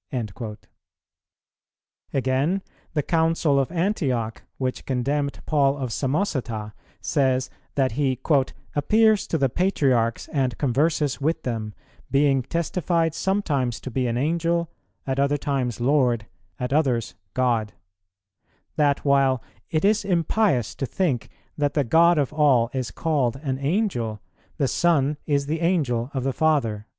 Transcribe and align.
"[135:4] 0.11 0.57
Again, 2.11 2.63
the 2.95 3.03
Council 3.03 3.59
of 3.59 3.71
Antioch, 3.71 4.41
which 4.57 4.87
condemned 4.87 5.39
Paul 5.45 5.77
of 5.77 5.91
Samosata, 5.91 6.73
says 7.01 7.51
that 7.75 7.91
He 7.91 8.19
"appears 8.75 9.27
to 9.27 9.37
the 9.37 9.47
Patriarchs 9.47 10.27
and 10.29 10.57
converses 10.57 11.21
with 11.21 11.43
them, 11.43 11.75
being 12.09 12.41
testified 12.41 13.13
sometimes 13.13 13.79
to 13.81 13.91
be 13.91 14.07
an 14.07 14.17
Angel, 14.17 14.71
at 15.05 15.19
other 15.19 15.37
times 15.37 15.79
Lord, 15.79 16.25
at 16.59 16.73
others 16.73 17.13
God;" 17.35 17.73
that, 18.77 19.05
while 19.05 19.43
"it 19.69 19.85
is 19.85 20.03
impious 20.03 20.73
to 20.73 20.87
think 20.87 21.29
that 21.59 21.75
the 21.75 21.83
God 21.83 22.17
of 22.17 22.33
all 22.33 22.71
is 22.73 22.89
called 22.89 23.35
an 23.43 23.59
Angel, 23.59 24.19
the 24.57 24.67
Son 24.67 25.17
is 25.27 25.45
the 25.45 25.59
Angel 25.59 26.09
of 26.15 26.23
the 26.23 26.33
Father." 26.33 26.87